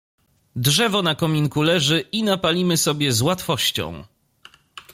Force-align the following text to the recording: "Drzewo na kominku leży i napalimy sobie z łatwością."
"Drzewo 0.55 1.01
na 1.01 1.15
kominku 1.15 1.61
leży 1.61 1.99
i 2.11 2.23
napalimy 2.23 2.77
sobie 2.77 3.11
z 3.11 3.21
łatwością." 3.21 4.03